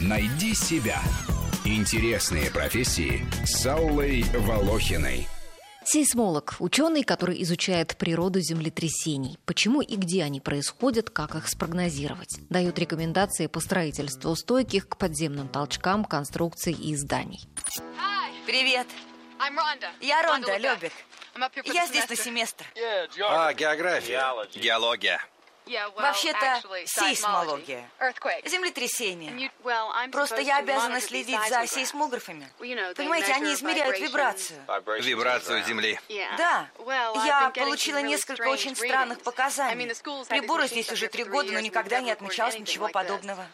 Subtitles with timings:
[0.00, 1.00] Найди себя.
[1.64, 5.28] Интересные профессии с Аллой Волохиной.
[5.84, 12.38] Сейсмолог– ученый, который изучает природу землетрясений, почему и где они происходят, как их спрогнозировать.
[12.48, 17.40] Дает рекомендации по строительству стойких к подземным толчкам конструкций и зданий.
[18.46, 18.86] Привет.
[20.00, 20.92] Я Ронда Лёбик.
[21.64, 22.64] Я здесь на семестр.
[23.28, 24.22] А, география.
[24.54, 25.20] Геология.
[25.96, 27.88] Вообще-то сейсмология.
[28.44, 29.50] Землетрясение.
[30.10, 32.50] Просто я обязана следить за сейсмографами.
[32.58, 34.60] Понимаете, они измеряют вибрацию.
[35.00, 35.98] Вибрацию Земли.
[36.36, 36.68] Да.
[37.24, 39.94] Я получила несколько очень странных показаний.
[40.28, 43.46] Приборы здесь уже три года, но никогда не отмечалось ничего подобного.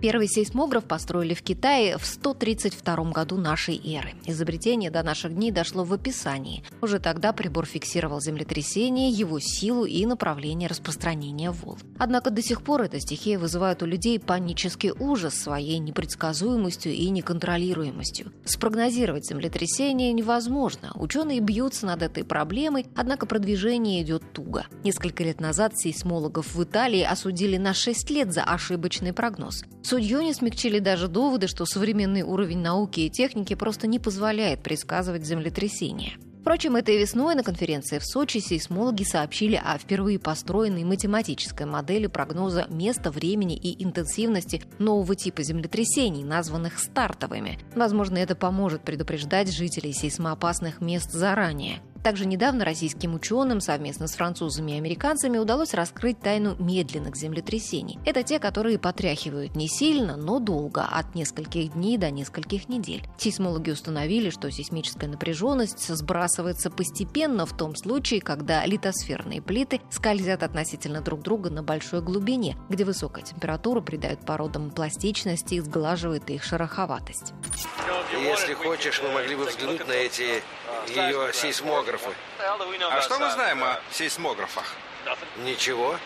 [0.00, 4.14] Первый сейсмограф построили в Китае в 132 году нашей эры.
[4.26, 6.64] Изобретение до наших дней дошло в описании.
[6.80, 11.78] Уже тогда прибор фиксировал землетрясение, его силу и направление распространения волн.
[11.98, 18.32] Однако до сих пор эта стихия вызывает у людей панический ужас своей непредсказуемостью и неконтролируемостью.
[18.44, 20.92] Спрогнозировать землетрясение невозможно.
[20.94, 24.66] Ученые бьются над этой проблемой, однако продвижение идет туго.
[24.84, 29.64] Несколько лет назад сейсмологов в Италии осудили на 6 лет за ошибочный прогноз.
[29.82, 35.24] Судью не смягчили даже доводы, что современный уровень науки и техники просто не позволяет предсказывать
[35.24, 36.18] землетрясения.
[36.42, 42.66] Впрочем, этой весной на конференции в Сочи сейсмологи сообщили о впервые построенной математической модели прогноза
[42.68, 47.60] места, времени и интенсивности нового типа землетрясений, названных стартовыми.
[47.76, 51.80] Возможно, это поможет предупреждать жителей сейсмоопасных мест заранее.
[52.02, 57.98] Также недавно российским ученым совместно с французами и американцами удалось раскрыть тайну медленных землетрясений.
[58.04, 63.06] Это те, которые потряхивают не сильно, но долго, от нескольких дней до нескольких недель.
[63.18, 71.02] Сейсмологи установили, что сейсмическая напряженность сбрасывается постепенно в том случае, когда литосферные плиты скользят относительно
[71.02, 77.32] друг друга на большой глубине, где высокая температура придает породам пластичности и сглаживает их шероховатость.
[78.12, 80.42] Если хочешь, мы могли бы взглянуть на эти
[80.88, 82.14] ее сейсмографы.
[82.38, 84.74] А что мы знаем о сейсмографах?
[85.38, 85.98] Ничего,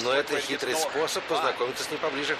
[0.00, 2.36] но это хитрый способ познакомиться с ним поближе.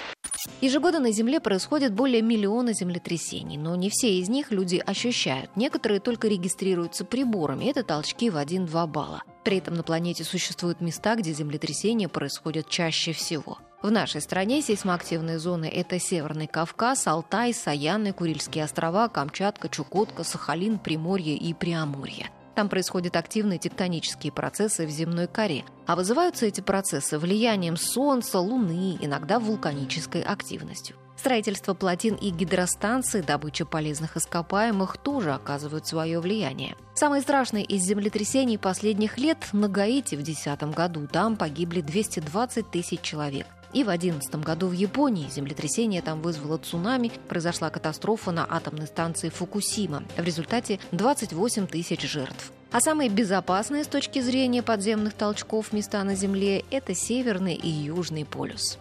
[0.61, 5.51] Ежегодно на Земле происходит более миллиона землетрясений, но не все из них люди ощущают.
[5.55, 7.65] Некоторые только регистрируются приборами.
[7.65, 9.23] Это толчки в 1-2 балла.
[9.43, 13.59] При этом на планете существуют места, где землетрясения происходят чаще всего.
[13.83, 20.79] В нашей стране сейсмоактивные зоны– это Северный Кавказ, Алтай, Саяны, Курильские острова, Камчатка, Чукотка, Сахалин,
[20.79, 22.31] Приморье и Преамурье.
[22.57, 28.97] Там происходят активные тектонические процессы в земной коре, а вызываются эти процессы влиянием Солнца, Луны,
[28.99, 30.95] иногда вулканической активностью.
[31.15, 36.75] Строительство плотин и гидростанций, добыча полезных ископаемых тоже оказывают свое влияние.
[36.95, 41.07] Самое страшное из землетрясений последних лет на Гаити в 2010 году.
[41.07, 43.45] Там погибли 220 тысяч человек.
[43.73, 49.29] И в 2011 году в Японии землетрясение там вызвало цунами, произошла катастрофа на атомной станции
[49.29, 50.03] Фукусима.
[50.17, 52.51] В результате 28 тысяч жертв.
[52.71, 58.25] А самые безопасные с точки зрения подземных толчков места на Земле– это Северный и Южный
[58.25, 58.77] полюс.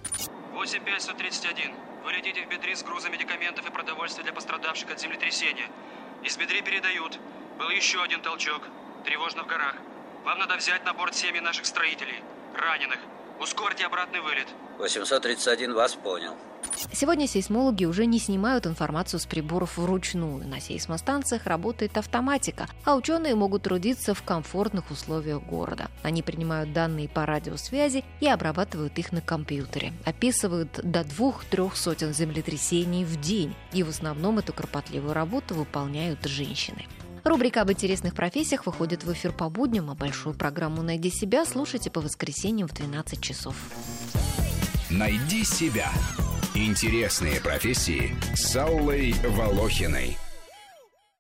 [0.55, 1.73] 85131.
[2.05, 5.69] Вылетите в Бедри с грузом медикаментов и продовольствия для пострадавших от землетрясения.
[6.25, 7.19] Из Бедри передают.
[7.59, 8.63] Был еще один толчок.
[9.05, 9.77] Тревожно в горах.
[10.25, 12.23] Вам надо взять на борт семьи наших строителей.
[12.55, 12.99] Раненых.
[13.41, 14.47] Ускорьте обратный вылет.
[14.79, 16.33] 831 вас понял.
[16.93, 20.47] Сегодня сейсмологи уже не снимают информацию с приборов вручную.
[20.47, 25.91] На сейсмостанциях работает автоматика, а ученые могут трудиться в комфортных условиях города.
[26.03, 29.93] Они принимают данные по радиосвязи и обрабатывают их на компьютере.
[30.05, 33.55] Описывают до двух-трех сотен землетрясений в день.
[33.73, 36.87] И в основном эту кропотливую работу выполняют женщины.
[37.27, 41.91] Рубрика об интересных профессиях выходит в эфир по будням, а большую программу «Найди себя» слушайте
[41.91, 43.57] по воскресеньям в 12 часов.
[44.91, 45.91] Найди себя.
[46.55, 50.17] Интересные профессии с Аллой Волохиной.